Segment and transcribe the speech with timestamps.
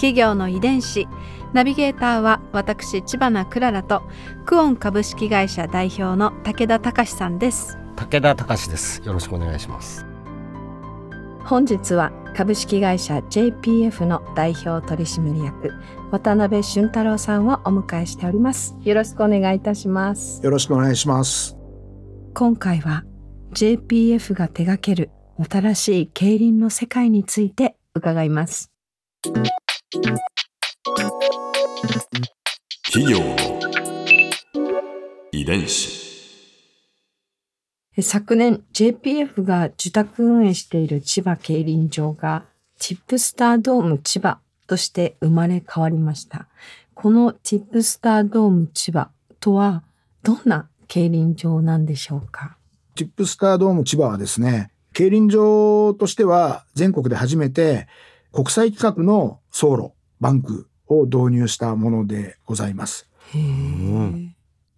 [0.00, 1.06] 企業の遺伝子。
[1.52, 4.02] ナビゲーターは私千葉なクララと
[4.46, 7.76] クオン株式会社代表の武田隆さんです。
[7.96, 9.02] 武田隆です。
[9.04, 10.06] よろしくお願いします。
[11.44, 15.74] 本日は株式会社 JPF の代表取締役
[16.10, 18.74] 渡辺俊太郎さんをお迎えしております。
[18.82, 20.42] よろしくお願いいたします。
[20.42, 21.58] よろしくお願いします。
[22.32, 23.04] 今回は
[23.52, 25.10] JPF が手掛ける
[25.46, 28.70] 新しい競輪の世界について伺います
[32.92, 33.36] 企業の
[35.32, 35.98] 遺伝子。
[38.00, 42.44] 昨年 JPF が受託運営している千葉競輪場が
[42.78, 44.38] チップスタードーム千葉
[44.68, 46.46] として生まれ変わりました。
[46.94, 49.10] このチップスタードーム千葉
[49.40, 49.82] とは
[50.22, 52.56] どんな競輪場なんでしょうか？
[52.94, 57.88] チップスタードーム千葉はですね、競輪場としては全国で初めて
[58.30, 63.08] 国際規格の走路、バンクを導入したものでございます。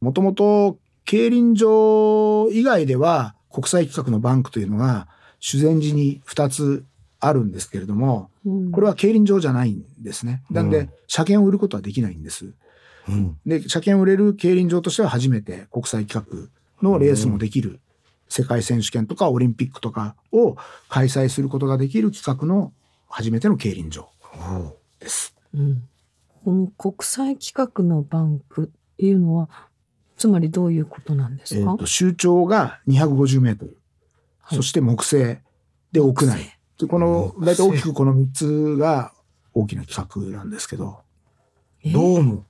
[0.00, 5.08] もともと競輪場以外では国際規格のバンクというのが
[5.40, 6.84] 修善寺に2つ
[7.20, 10.42] あるんですけれども、うんこれは競輪場じゃないんですね。
[10.50, 12.54] なんでうん、車検を売ることはできないんです。
[13.08, 17.80] うんで、車検を売れる競輪場としては初めて国際規格のレースもできる、
[18.28, 20.56] 世界選手権とかオリンピックとかを
[20.88, 22.72] 開催することができる規格の
[23.08, 24.08] 初めての競輪場
[25.00, 25.34] です。
[25.54, 25.82] うん
[26.44, 29.50] この国際規格のバンクっていうのは
[30.16, 33.72] つまりどういうことなんですか、えっ、と、周長が250メートル、
[34.40, 35.42] はいそして木製
[35.92, 36.58] で屋内。
[36.78, 39.12] でこの、大体大きくこの3つが
[39.52, 41.00] 大きな規格なんですけど、
[41.84, 42.44] えードーム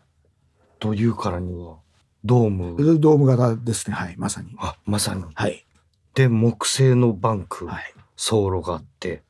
[0.79, 1.79] というからには
[2.25, 3.97] ドームドーム型ですね。
[3.97, 4.55] はい、まさに。
[4.59, 5.65] あまさにはい。
[6.15, 7.95] で木製のバンク、はい。
[8.17, 9.23] 走路があって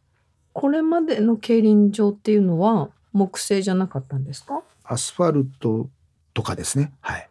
[0.60, 4.62] これまでの競輪場っていうのは木製じゃなかったんですか？
[4.82, 5.88] アスファルト
[6.34, 6.92] とかですね。
[7.00, 7.28] はい。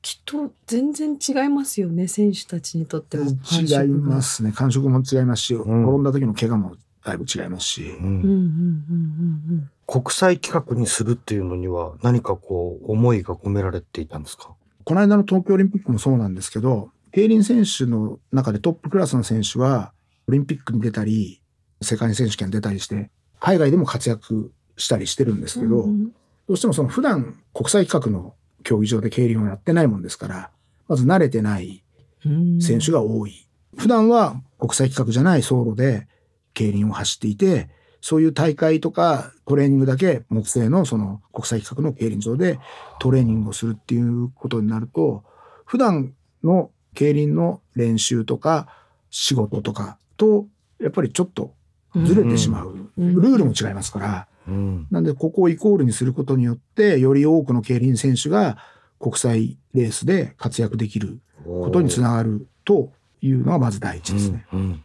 [0.00, 4.52] きっと全然違いますよね選手たちにとっても違いますね。
[4.52, 7.82] 感触も違いますし、ん転んだ時の怪我もだいぶ違いますし。
[7.82, 14.54] うんうんうんうんうん国際規格にするっていうのには何かこう思いが込められていたんですか？
[14.84, 19.92] この間の東京オリンピックもそうなんですけど、競輪選手の中でトップクラスの選手は、
[20.28, 21.39] オリンピックに出たり、
[21.80, 26.12] 世界選手権出たりして、海外でも活躍したりしてるんですけど、うん
[26.48, 30.50] どうしてもその普段国際規格の競技場で競輪をやってないもんですから、
[30.88, 31.84] まず慣れてない
[32.26, 33.46] うん選手が多い。
[33.76, 36.08] 普段は国際規格じゃない走路で
[36.52, 37.68] 競輪を走っていて、
[38.00, 42.58] そういう大会とかトレーニングだけ木製のその国際規格の競輪場で
[42.98, 45.22] トレーニングをするっていうことになると、
[45.64, 48.66] 普段の競輪の練習とか
[49.10, 50.46] 仕事とかと
[50.80, 51.54] やっぱりちょっと
[51.96, 52.74] ずれてしまう。
[52.98, 53.14] うん。
[53.14, 54.26] ルールも違いますから。
[54.48, 54.86] うん。
[54.90, 58.58] なんでここをイコールにすることによって、より多くの競輪選手が
[58.98, 64.46] 国際レースで活躍できることにつながるというのがまず第一ですね。
[64.52, 64.60] うん。
[64.60, 64.84] うん。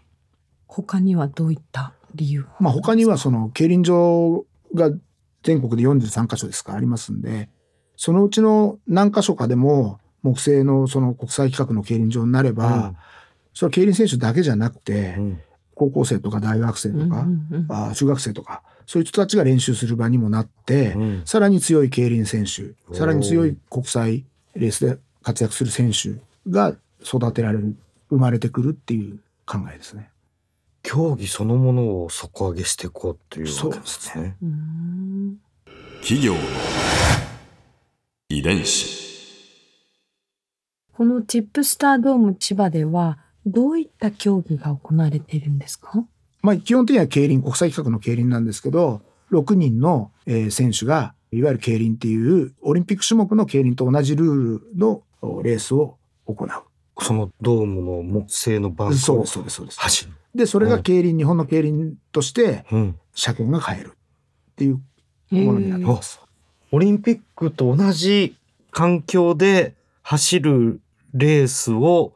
[0.68, 2.46] 他にはどういった理由？
[2.60, 4.92] まあ他にはその競輪場が
[5.44, 7.50] 全国で43カ所ですかありますんで、
[7.96, 12.94] そのうちの何カ所かでも木製のその国際規格の競輪場になれば、
[13.54, 15.40] それは競輪選手だけじゃなくてう、ん
[15.76, 24.26] 高校生とか大学生とか、うんうんうんあ中学生とか、そういう人たちが練習する場にもなって、うんさらに強い競輪選手、さらに強い国際
[24.56, 26.20] レースで活躍する選手
[26.50, 27.76] が育てられる、
[28.10, 30.10] 生まれてくるっていう考えですね。
[30.82, 34.38] 競技そのものを底上げしていこうっていうわけですね。
[34.42, 35.38] うん
[36.02, 36.40] 企業の
[38.30, 39.06] 遺伝子。
[40.94, 46.04] このチップスタードーム千葉ではどういった競技が行われているんですか？
[46.42, 49.02] まあ基本的には競輪、国際規格の競輪なんですけど、
[49.32, 55.98] 6人のえー選手が、いわゆる競輪っていうオリンピック種目の競輪と同じルールのおレースを
[56.28, 56.50] 行う。
[57.04, 59.80] そのドームの木製のバンクをそうです、そうです、そうです。
[59.82, 60.12] 走る。
[60.34, 63.94] で、それが競輪、日本の競輪としてうん車検が買える
[64.52, 64.82] っていう
[65.32, 66.22] ものになります。
[66.72, 68.36] オリンピックと同じ
[68.72, 70.82] 環境で走る
[71.14, 72.14] レースを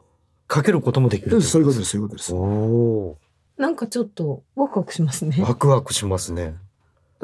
[0.50, 1.40] かけることもできる。
[1.40, 2.34] そういうことです、そういうことです。
[2.34, 3.16] お
[3.56, 5.36] なんかちょっとワクワクしますね。
[5.38, 6.56] ーワクワクしますね。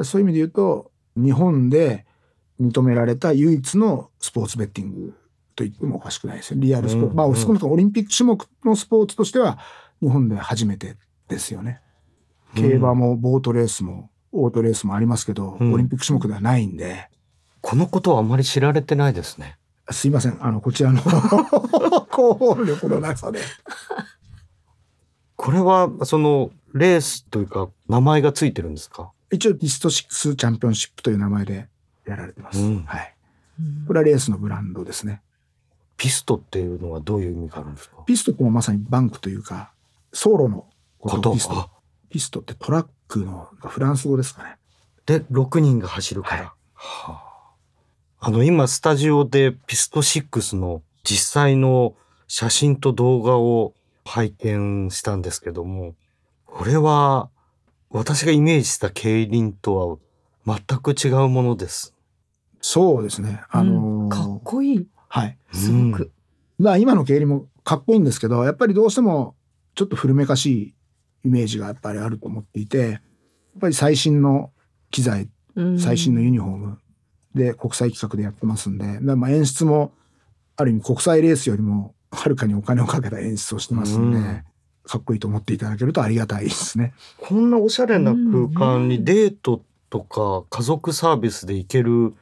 [0.01, 2.05] そういう意味で言うと、日本で
[2.61, 5.13] 認められた唯一のスポーツベッティング
[5.57, 6.59] と言ってもおかしくないですよ。
[6.61, 7.15] リアルスポーツ。
[7.15, 9.59] まあ、うんうん少なくともオリンピック種目のスポーツとしては
[10.01, 10.95] 日本で初めて
[11.27, 11.81] ですよね。
[12.55, 17.09] 競馬もボートレースもオートレースもありますけど、うんオリンピック種目ではないんで、
[17.59, 19.57] このことはあまり知られてないですね。
[19.91, 20.37] すいません。
[20.45, 23.39] あの、こちらの 広報力のなさで。
[25.35, 29.11] これは、その、レースというか、名前がついてるんですか？
[29.31, 31.67] 一応ディスト6チャンピオンシップという名前で
[32.05, 32.59] やられてます。
[32.59, 33.15] うんはい。
[33.87, 35.21] これはレースのブランドですね。
[35.95, 37.97] ピストっていうのはどういう意味があるんですか？
[38.05, 39.71] ピストってもまさにバンクというか、
[40.11, 40.65] 走路の
[40.99, 41.69] こことピストあ。
[42.09, 44.57] ピストってトラックのフランス語ですかね。
[45.05, 46.35] で、6人が走るから。
[46.35, 46.53] はいは
[47.23, 47.26] あ
[48.19, 51.95] あの、今、スタジオでピスト6の実際の
[52.27, 53.73] 写真と動画を
[54.05, 55.95] 拝見したんですけども、
[56.45, 57.29] これは、
[57.89, 59.99] 私がイメージした競輪と
[60.45, 61.93] は全く違うものです。
[62.59, 63.43] そうですね。
[63.49, 65.37] あのーうんかっこいいはい。
[65.53, 66.11] すごく、
[66.57, 69.35] まあ今の競輪もかっこいいんですけど、やっぱりどうしても
[69.75, 70.73] ちょっと古めかしい
[71.25, 73.01] イメージがやっぱりあると思っていて、やっ
[73.61, 74.51] ぱり最新の
[74.91, 76.79] 機材、うん最新のユニフォーム
[77.37, 79.91] で国際企画でやってますんで、まあ演出も
[80.55, 84.43] ある意味国際レースよりもはるかにお金をかけた演出をしてますんで、うん
[84.89, 86.93] かっこいいと思っていただけるとありがたいですね。
[87.17, 92.13] こんなおしゃれな空間うんにデートとか家族サービスで行ける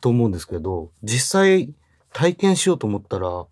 [0.00, 1.74] と思うんですけど、実際
[2.12, 3.44] 体験しようと思ったら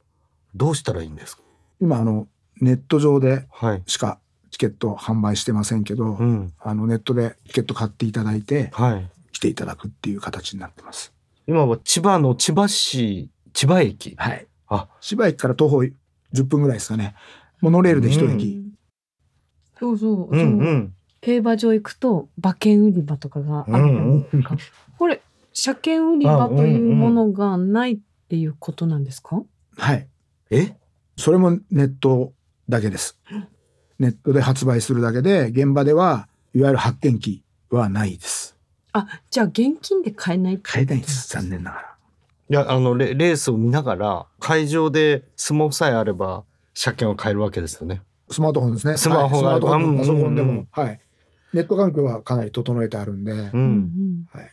[0.55, 1.43] どうしたらいいんですか？
[1.81, 2.29] 今あの
[2.61, 3.83] ネット上ではい。
[3.87, 4.21] しか
[4.53, 6.53] チケット販売してませんけど、うん。
[6.61, 9.11] あのネットでチケット買っていただいてはい。
[9.41, 11.15] 来ていただくっていう形になってます。
[11.47, 14.15] 今は千葉の千葉市、千葉駅？
[14.19, 14.47] はい。
[14.69, 17.15] あ、千葉駅から徒歩10分ぐらいですかね。
[17.63, 18.63] モノレールで一駅。
[19.79, 20.71] そうそう、うんう。
[20.73, 24.57] ん競馬場行くと馬券売り場とかがあるじゃないですか、
[24.99, 25.23] これ
[25.55, 27.99] 車券売り場というものがないっ
[28.29, 29.43] ていうことなんですか、
[29.77, 30.07] はい。
[30.51, 30.77] え？
[31.17, 32.35] それもネット
[32.69, 33.19] だけです。
[33.99, 38.57] ネットで発売するだけで、現場ではいわゆる発券機はないです。
[38.93, 41.29] あじゃあ現金で買えないって買えないんです。
[41.29, 41.97] 残念ながら。
[42.51, 46.45] いや、あのレ、レースを見ながら、会場でスマホさえあれば、
[46.75, 48.03] 車券を買えるわけですよね。
[48.31, 48.97] スマートフォンですね。
[48.97, 50.69] スマホがはいスマートフォンパソコンでもうん。
[50.71, 51.01] はい。
[51.53, 53.33] ネット環境はかなり整えてあるんで。
[53.33, 53.51] う。
[53.53, 54.51] うんんはい。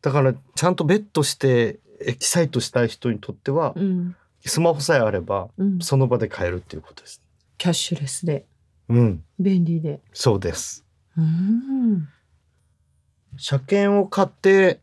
[0.00, 7.22] だから、ちゃんとベットして、エキサイトしたい人にとってはう、んスマホさえあれば、うんその場で買えるっていうことです。
[7.58, 8.46] キャッシュレスで
[8.88, 9.24] うん。
[9.38, 10.84] 便利でそうです。
[11.16, 12.08] うん
[13.36, 14.80] 車券を買って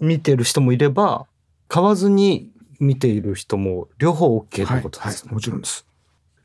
[0.00, 1.26] 見てる人もいれば、
[1.68, 2.50] 買わずに
[2.80, 5.28] 見ている人も両方 OK とはいいうことですね。
[5.28, 5.34] はい。
[5.34, 5.86] もちろんです。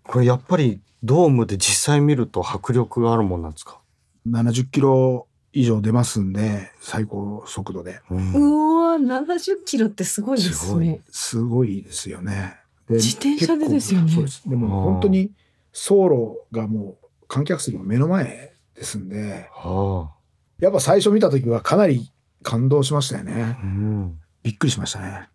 [0.03, 3.79] ここれやっぱりドームで実際見ると迫力があるもんなんですか、
[4.27, 7.99] 70キロ以上出ますんで、最高速度で。
[8.09, 12.55] うんうわ70キロってすごいですねすごいですよね。
[12.87, 14.47] で自転車でですよねです。
[14.47, 15.31] でも本当に
[15.73, 20.11] 走路がもう観客席の目の前ですんで、は
[20.59, 22.11] やっぱ最初見た時はかなり
[22.41, 23.57] 感動しましたよね。
[23.59, 23.61] あ。
[23.61, 24.19] うん。
[24.41, 25.29] びっくりしましたね。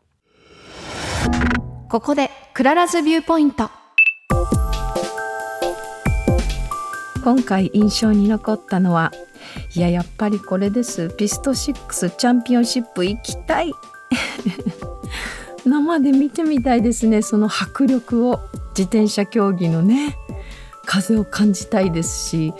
[1.88, 3.70] ここで Clara's viewpoint。
[7.22, 9.12] 今回印象に残ったのは
[9.76, 11.14] いややっぱりこれです。
[11.16, 13.72] ピスト6チャンピオンシップ行きたい。
[15.64, 17.22] 生で見てみたいですね。
[17.22, 18.40] その迫力を。
[18.70, 20.16] 自転車競技のね。
[20.84, 22.52] 風を感じたいですし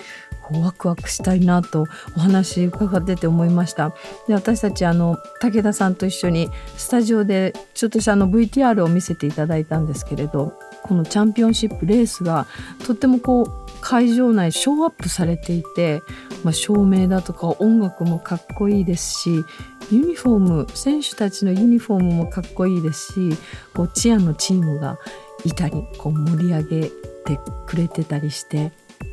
[0.50, 3.94] ワクワクしたいなとお話伺ってて思いました。
[4.26, 12.46] で私たちあの武田さんと一緒にスタジオでちょっとしたあの VTR を見せていただいたんですけれどこのチャンピオンシップレースが
[12.86, 16.02] とってもこう会場内ショーアップされていて、
[16.44, 19.44] まあ、照明だとか音楽もかっこいいですし
[19.90, 23.30] ユニフォーム選手たちのユニフォームもかっこいいですし
[23.74, 24.98] こうチアのチームが
[25.44, 26.90] いたりこう盛り上げ
[27.24, 28.72] てくれてたりして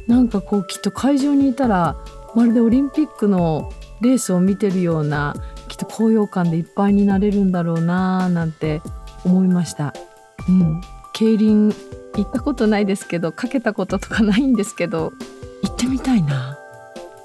[0.09, 1.95] なんかこうきっと会場にいたら
[2.33, 5.35] まるでオリンピックのレースを見てるような
[5.67, 8.81] きっと高揚感でいっぱいになれるんだろうなーなんて
[9.23, 9.93] 思いました。
[10.47, 10.81] うん、
[11.13, 11.69] 競輪
[12.15, 15.13] 行ったことないですけどかけたこととかないんですけど
[15.61, 16.57] 行ってみたいな。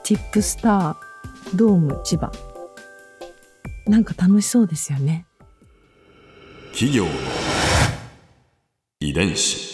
[0.02, 2.30] チップスタードーム千葉
[3.86, 5.24] なんか楽しそうですよね。
[6.72, 7.06] 企業
[9.00, 9.73] 遺伝子